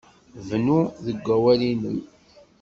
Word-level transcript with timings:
Bnu 0.47 0.79
deg 1.05 1.17
wakal-nnem. 1.27 1.99